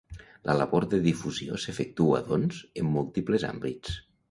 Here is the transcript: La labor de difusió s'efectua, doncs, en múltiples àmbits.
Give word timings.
La 0.49 0.53
labor 0.59 0.87
de 0.93 0.99
difusió 1.03 1.59
s'efectua, 1.65 2.23
doncs, 2.33 2.65
en 2.83 2.91
múltiples 2.97 3.49
àmbits. 3.55 3.97